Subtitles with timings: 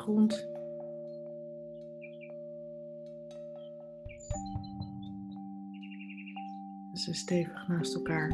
[0.00, 0.48] grond.
[6.94, 8.30] Ze stevig naast elkaar.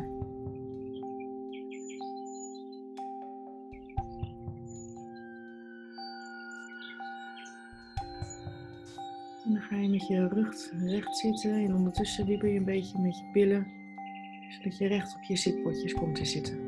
[9.44, 12.98] En dan ga je met je rug recht zitten en ondertussen wibber je een beetje
[12.98, 13.66] met je billen,
[14.48, 16.65] zodat je recht op je zitpotjes komt te zitten.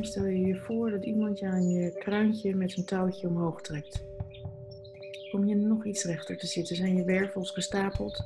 [0.00, 4.04] Stel je je voor dat iemand je aan je kruintje met een touwtje omhoog trekt.
[5.30, 8.24] Kom je nog iets rechter te zitten, zijn je wervels gestapeld.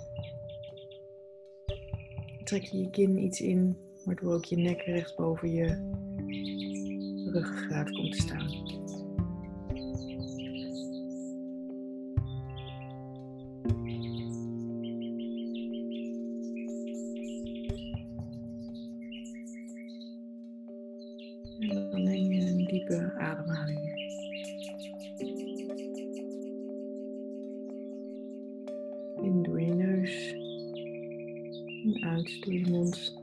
[2.45, 5.67] Trek je je kin iets in, waardoor ook je nek recht boven je
[7.33, 8.48] ruggengraat komt te staan.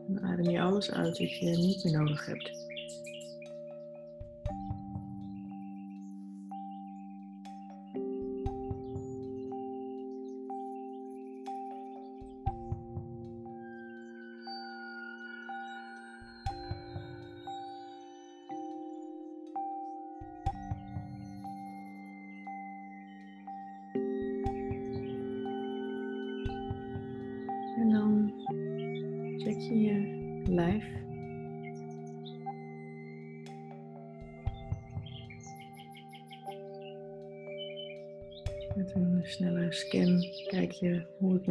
[0.07, 2.51] En adem je alles uit wat je niet meer nodig hebt.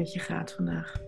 [0.04, 1.03] Met je gaat vandaag.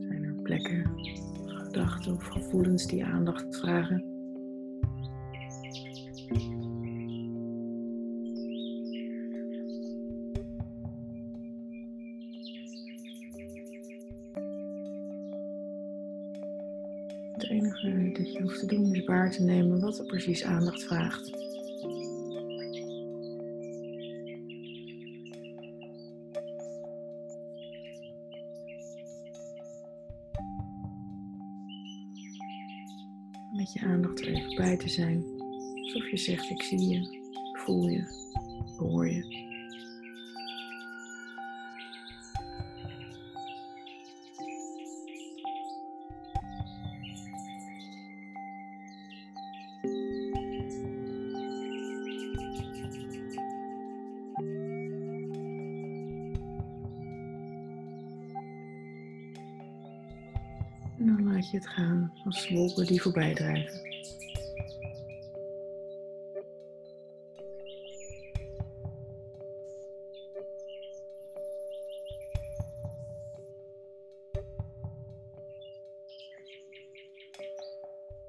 [0.00, 0.90] Zijn er plekken,
[1.46, 4.13] gedachten of gevoelens die aandacht vragen?
[20.24, 21.30] Er precies aandacht vraagt.
[33.52, 35.24] Met je aandacht er even bij te zijn.
[35.82, 37.08] Alsof je zegt, ik zie je,
[37.52, 38.04] voel je,
[38.76, 39.52] hoor je.
[61.16, 63.82] Dan laat je het gaan als wolken die voorbij drijven.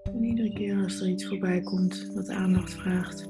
[0.03, 3.25] En iedere keer als er iets voorbij komt wat aandacht vraagt,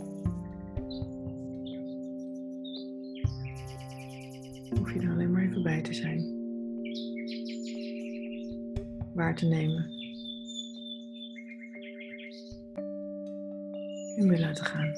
[4.70, 6.35] hoef je er alleen maar even bij te zijn.
[9.26, 9.90] Waar te nemen.
[14.16, 14.94] En weer laten gaan.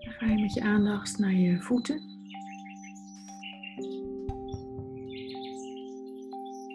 [0.00, 2.02] Ga je met je aandacht naar je voeten.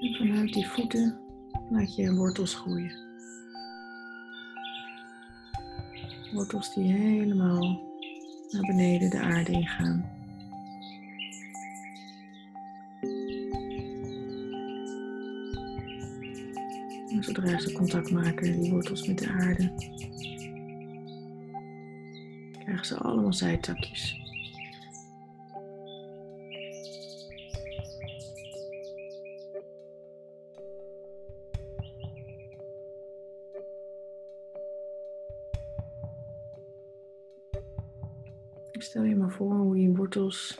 [0.01, 1.19] En vanuit die voeten
[1.69, 3.02] laat je wortels groeien.
[6.33, 7.81] Wortels die helemaal
[8.49, 10.09] naar beneden de aarde ingaan.
[17.09, 19.73] En zodra ze contact maken, die wortels met de aarde,
[22.59, 24.22] krijgen ze allemaal zijtakjes.
[40.13, 40.59] Wortels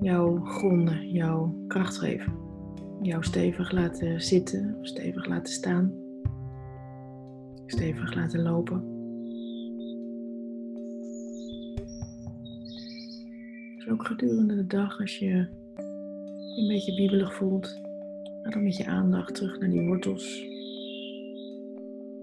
[0.00, 2.34] jouw gronden, jouw kracht geven.
[3.02, 5.92] Jou stevig laten zitten stevig laten staan.
[7.66, 8.94] Stevig laten lopen.
[13.76, 15.46] Dus ook gedurende de dag, als je je
[16.56, 17.80] een beetje wiebelig voelt,
[18.42, 20.46] ga dan met je aandacht terug naar die wortels.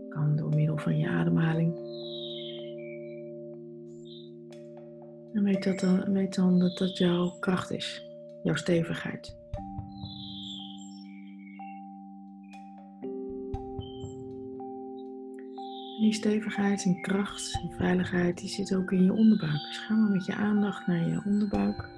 [0.09, 1.91] Kan door middel van je ademhaling.
[5.33, 8.03] En weet, dat dan, weet dan dat dat jouw kracht is,
[8.43, 9.41] jouw stevigheid.
[16.03, 19.51] die stevigheid en kracht en veiligheid, die zit ook in je onderbuik.
[19.51, 21.89] Dus ga maar met je aandacht naar je onderbuik.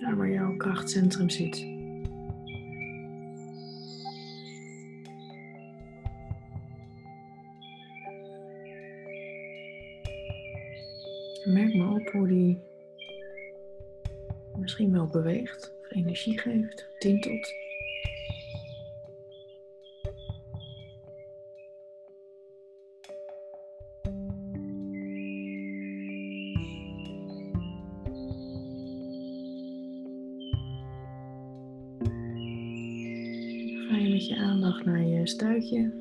[0.00, 1.73] Daar waar jouw krachtcentrum zit.
[12.14, 12.62] Hoe die
[14.58, 17.52] misschien wel beweegt, of energie geeft, tintelt.
[33.88, 35.92] Ga je met je aandacht naar je stuitje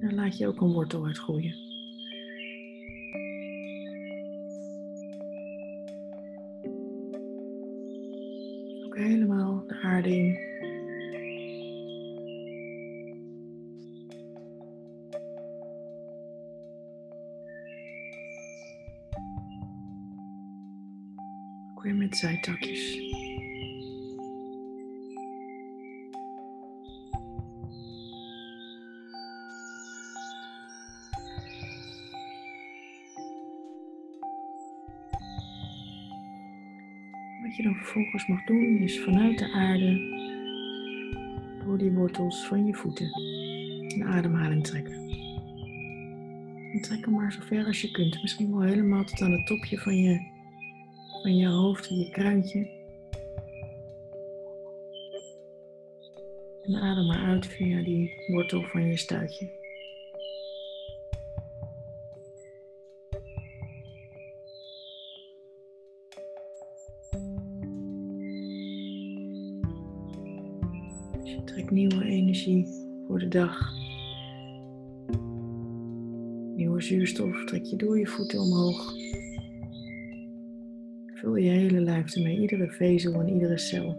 [0.00, 1.71] en laat je ook een wortel uitgroeien.
[37.52, 39.98] Wat je dan vervolgens mag doen is vanuit de aarde
[41.64, 43.06] door die wortels van je voeten
[43.94, 44.92] een ademhaling trekken.
[46.72, 48.22] En trek hem maar zo ver als je kunt.
[48.22, 50.20] Misschien wel helemaal tot aan het topje van je,
[51.22, 52.70] van je hoofd, je kruintje.
[56.62, 59.61] En adem maar uit via die wortel van je stuitje.
[73.12, 73.72] Voor de dag.
[76.56, 78.94] Nieuwe zuurstof trek je door je voeten omhoog.
[81.14, 83.96] Vul je hele lijf ermee, iedere vezel en iedere cel.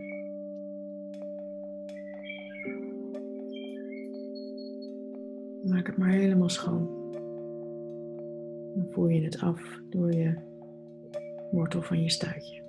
[5.63, 7.11] Maak het maar helemaal schoon.
[8.75, 10.33] Dan voer je het af door je
[11.51, 12.62] wortel van je stuitje.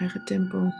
[0.00, 0.72] Eigen tempo.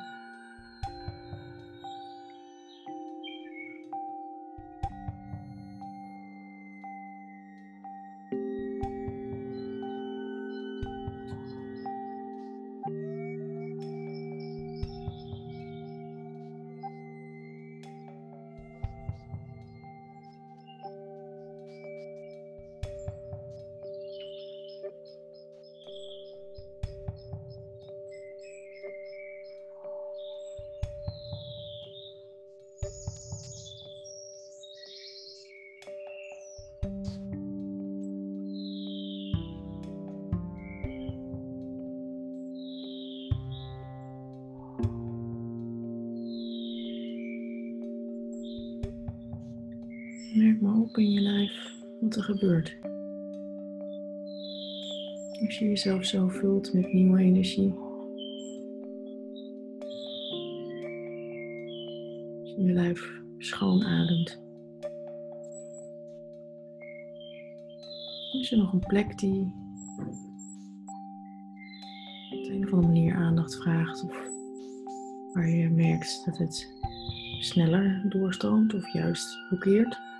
[50.83, 52.77] Op in je lijf wat er gebeurt.
[55.45, 57.75] Als je jezelf zo vult met nieuwe energie.
[62.41, 64.41] Als je je lijf schoon ademt.
[68.41, 69.55] Is er nog een plek die
[72.31, 74.17] op een of andere manier aandacht vraagt of
[75.33, 76.67] waar je merkt dat het
[77.41, 80.11] sneller doorstroomt of juist blokkeert?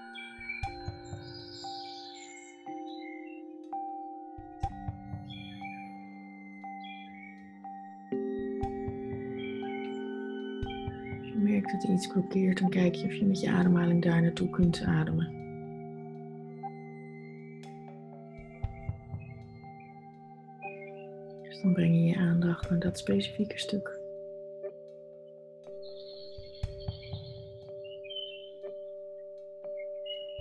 [12.03, 15.41] iets blokkeert, dan kijk je of je met je ademhaling daar naartoe kunt ademen.
[21.43, 24.01] Dus dan breng je je aandacht naar dat specifieke stuk.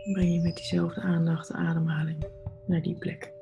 [0.04, 2.18] Dan breng je met diezelfde aandacht de ademhaling
[2.66, 3.34] naar die plek.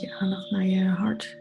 [0.00, 1.38] Met je aandacht naar je hart.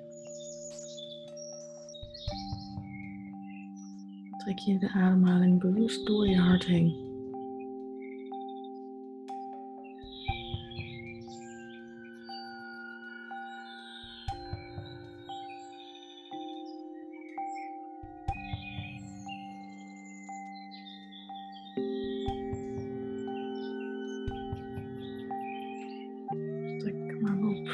[4.38, 7.07] Trek je de ademhaling bewust door je hart heen.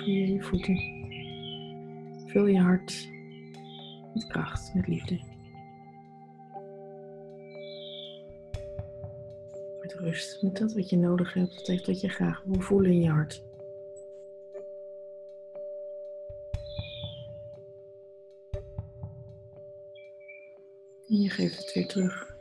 [0.06, 0.78] Je voeten.
[2.26, 3.10] Vul je hart
[4.14, 5.20] met kracht, met liefde.
[9.82, 13.02] Met rust, met dat wat je nodig hebt, met wat je graag wil voelen in
[13.02, 13.44] je hart.
[21.08, 22.36] En je geeft het weer terug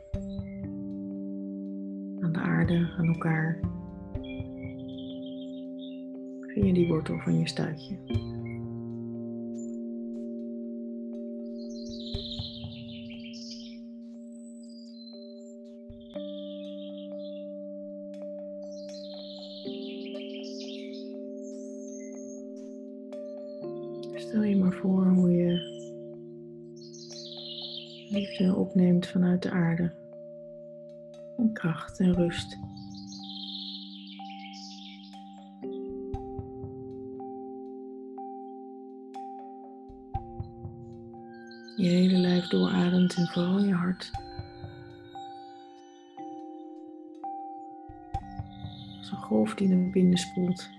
[2.19, 3.59] aan de aarde, aan elkaar.
[6.73, 7.97] Die wortel van je stuitje.
[24.15, 25.71] Stel je maar voor hoe je
[28.09, 29.91] liefde opneemt vanuit de aarde.
[31.37, 32.57] En kracht en rust.
[42.53, 44.11] Doorademt en vooral je hart.
[48.97, 50.69] Als een golf die naar binnen spoelt.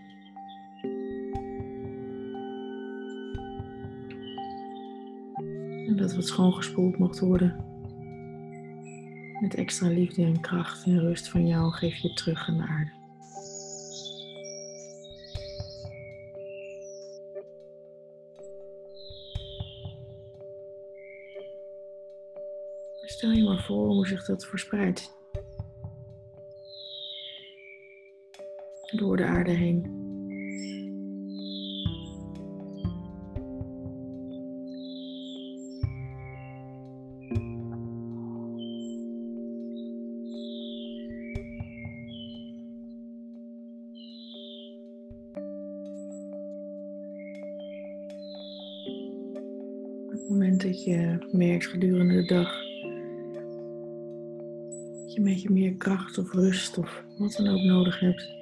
[5.87, 7.57] En dat wat schoongespoeld mocht worden.
[9.41, 13.04] Met extra liefde en kracht en rust van jou geef je terug aan de aarde.
[23.07, 25.13] Stel je maar voor hoe zich dat verspreidt.
[28.97, 30.03] Door de aarde heen.
[50.05, 52.64] Op het moment dat je merkt gedurende de dag
[55.35, 58.35] dat je meer kracht of rust of wat dan ook nodig hebt,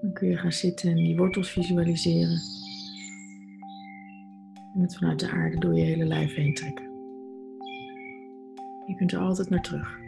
[0.00, 2.40] dan kun je gaan zitten en die wortels visualiseren.
[4.74, 6.84] En het vanuit de aarde door je hele lijf heen trekken.
[8.86, 9.98] Je kunt er altijd naar terug.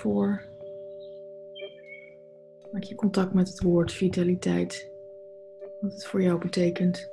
[0.00, 0.42] Voor,
[2.72, 4.90] maak je contact met het woord vitaliteit,
[5.80, 7.10] wat het voor jou betekent.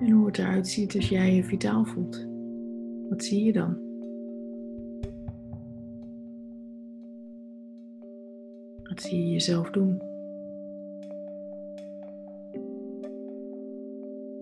[0.00, 2.26] En hoe het eruit ziet als jij je vitaal voelt.
[3.08, 3.91] Wat zie je dan?
[8.92, 10.02] Wat zie je jezelf doen?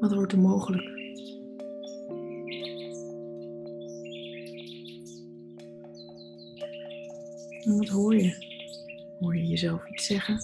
[0.00, 0.84] Wat wordt er mogelijk?
[7.64, 8.34] En wat hoor je?
[9.20, 10.40] Hoor je jezelf iets zeggen?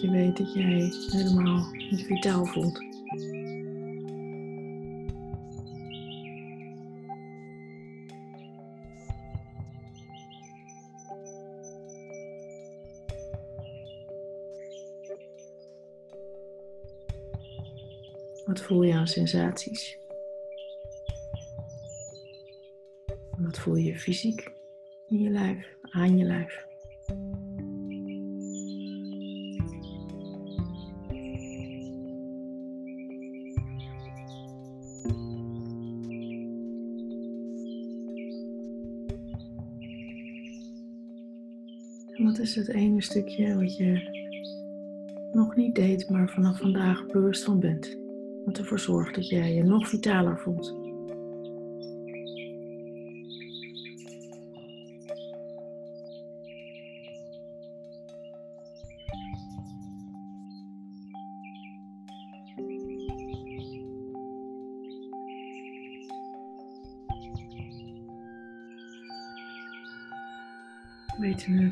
[0.00, 2.86] Je weet dat jij helemaal niet vitaal voelt.
[18.44, 19.98] Wat voel je aan sensaties?
[23.38, 24.50] Wat voel je fysiek
[25.08, 26.67] in je lijf, aan je lijf?
[42.58, 44.00] Het ene stukje wat je
[45.32, 47.98] nog niet deed, maar vanaf vandaag bewust van bent?
[48.44, 50.87] Wat ervoor zorgt dat jij je nog vitaler voelt.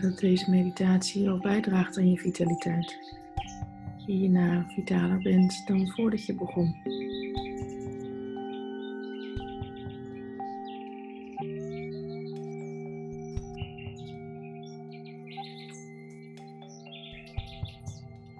[0.00, 2.98] Dat deze meditatie al bijdraagt aan je vitaliteit.
[3.96, 6.76] Dat je hierna vitaler bent dan voordat je begon.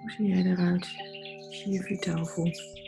[0.01, 0.95] Hoe zie jij eruit
[1.47, 2.86] als je je vitaal voelt?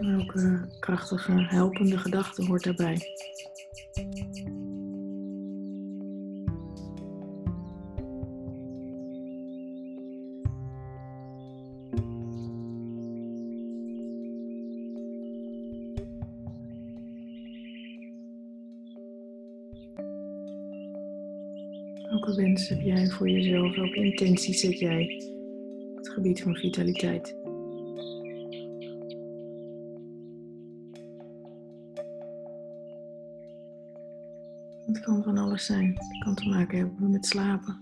[0.00, 2.98] Welke krachtige, helpende gedachte hoort daarbij?
[22.08, 23.76] Welke wens heb jij voor jezelf?
[23.76, 25.22] Welke intenties zet jij
[25.90, 27.45] op het gebied van vitaliteit?
[35.06, 35.94] Kan van alles zijn.
[35.94, 37.76] Het kan te maken hebben met slapen,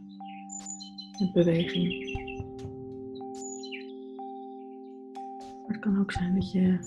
[1.18, 2.12] met beweging.
[5.62, 6.78] Maar het kan ook zijn dat je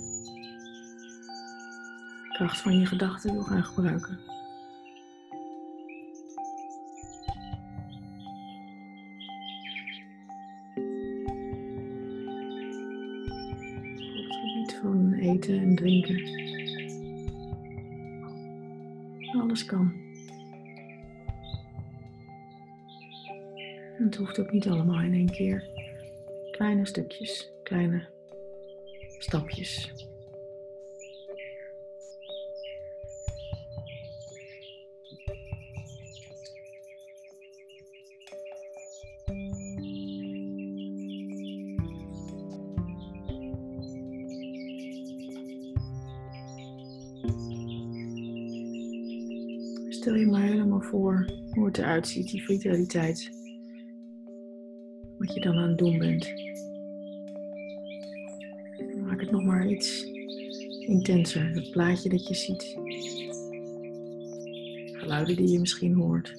[2.23, 4.19] de kracht van je gedachten wil gaan gebruiken.
[14.15, 16.35] Het gebied van eten en drinken.
[19.41, 20.06] Alles kan.
[24.07, 25.63] Het hoeft ook niet allemaal in één keer.
[26.51, 28.05] Kleine stukjes, kleine
[29.17, 29.93] stapjes.
[49.89, 53.36] Stel je maar helemaal voor hoe het eruit ziet, die vitaliteit.
[55.27, 56.33] Wat je dan aan het doen bent.
[59.01, 60.03] Maak het nog maar iets
[60.79, 61.49] intenser.
[61.53, 62.77] Het plaatje dat je ziet.
[64.99, 66.35] Geluiden die je misschien hoort.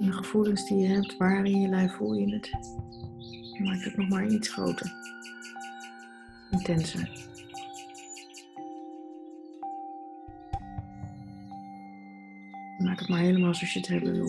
[0.00, 2.50] De gevoelens die je hebt, waar in je lijf voel je het?
[3.58, 4.92] Maak het nog maar iets groter.
[6.50, 7.31] Intenser.
[13.12, 14.28] Maar helemaal zoals je het hebben wil.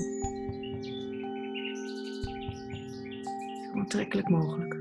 [3.63, 4.73] Zo aantrekkelijk mogelijk.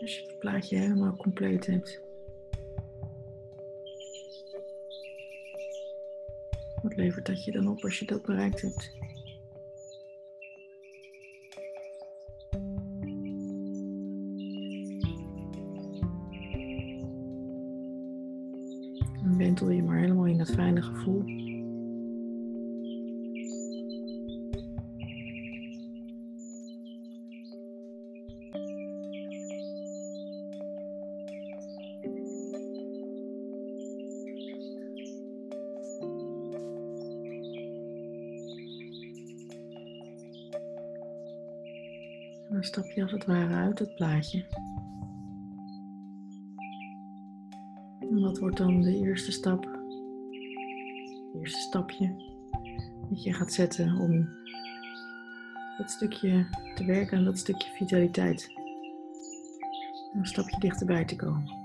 [0.00, 2.00] Als je het plaatje helemaal compleet hebt.
[6.82, 8.92] Wat levert dat je dan op als je dat bereikt hebt?
[42.52, 44.44] Dan stap je als het ware uit het plaatje.
[48.00, 49.64] En wat wordt dan de eerste stap?
[49.64, 52.14] Het eerste stapje
[53.08, 54.28] dat je gaat zetten om
[55.78, 58.52] dat stukje te werken aan dat stukje vitaliteit.
[60.12, 61.61] Om een stapje dichterbij te komen.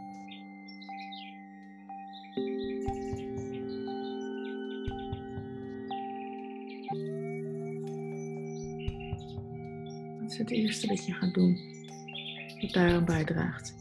[10.48, 11.58] Het eerste dat je gaat doen
[12.60, 13.76] dat daaraan bijdraagt?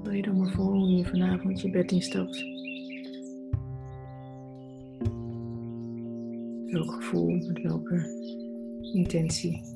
[0.00, 2.53] Stel je dan maar voor hoe je vanavond je bed.
[7.22, 8.06] Met welke
[8.92, 9.73] intentie.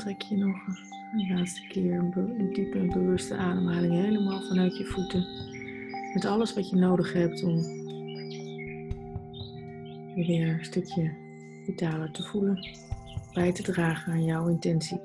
[0.00, 0.56] Trek je nog
[1.12, 5.26] een laatste keer een, diepe bewuste ademhaling helemaal vanuit je voeten.
[6.14, 7.56] Met alles wat je nodig hebt om
[10.14, 11.12] je weer een stukje
[11.64, 12.68] vitaler te voelen.
[13.32, 15.00] Bij te dragen aan jouw intentie.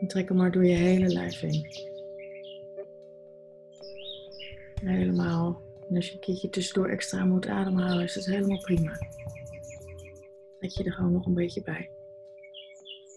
[0.00, 1.66] En trek hem maar door je hele lijf heen.
[4.84, 5.62] Helemaal.
[5.88, 8.98] En als je een keertje tussendoor extra moet ademhalen, is dat helemaal prima.
[10.58, 11.95] Trek je er gewoon nog een beetje bij.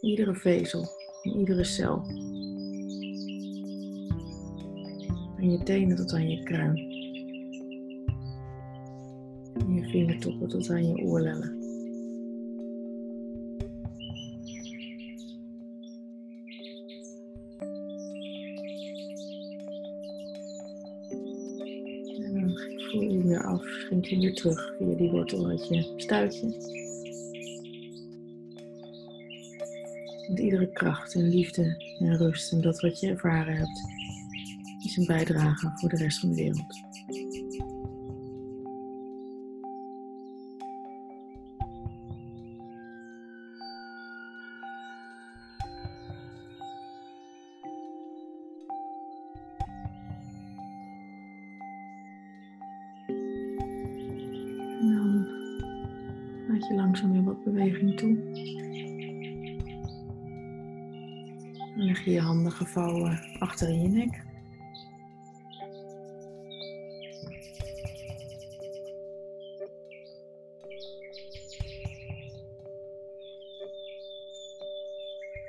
[0.02, 0.88] Iedere vezel
[1.24, 2.04] en iedere cel.
[5.36, 6.78] Van je tenen tot aan je kruin.
[9.54, 11.58] En je vingertoppen tot aan je oorlellen.
[22.26, 22.58] En dan
[22.92, 26.78] voer je weer af, schenk je weer terug via die wortel uit je stuitje.
[30.40, 33.82] Iedere kracht en liefde en rust en dat wat je ervaren hebt,
[34.84, 36.89] is een bijdrage voor de rest van de wereld.
[62.50, 64.28] Handen gevouwen achter in je nek.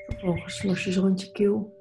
[0.07, 1.79] Vervolgens los je ze rond je keel.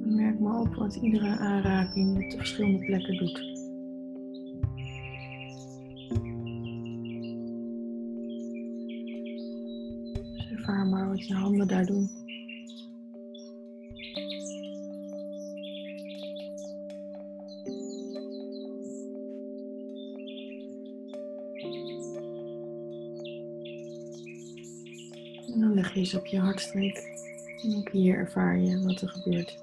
[0.00, 3.53] Merk maar op wat iedere aanraking op de verschillende plekken doet.
[11.66, 12.10] Daar doen.
[25.46, 27.12] En dan leg je ze op je hartstreek.
[27.62, 29.58] En ook hier ervaar je wat er gebeurt.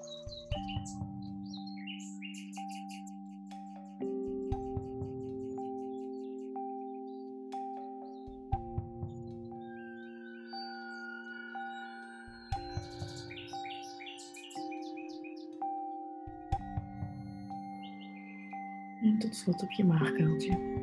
[19.60, 20.80] Op je maagkuiltje.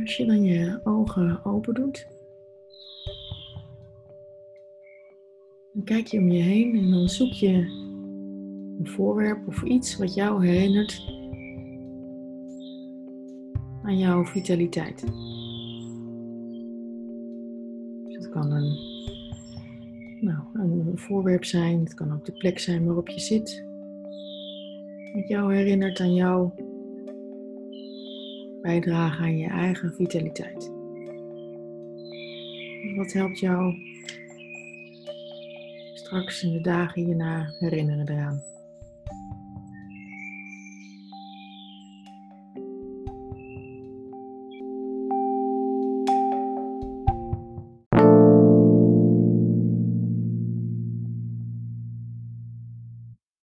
[0.00, 2.06] Als je dan je ogen open doet,
[5.72, 7.84] dan kijk je om je heen en dan zoek je
[8.78, 11.04] een voorwerp of iets wat jou herinnert
[13.82, 15.00] aan jouw vitaliteit.
[18.04, 18.94] Dus het kan een
[20.20, 23.64] nou, een voorwerp zijn, het kan ook de plek zijn waarop je zit.
[25.14, 26.54] Wat jou herinnert aan jouw
[28.62, 30.72] bijdrage aan je eigen vitaliteit.
[32.96, 33.74] Wat helpt jou
[35.94, 38.42] straks in de dagen hierna herinneren eraan?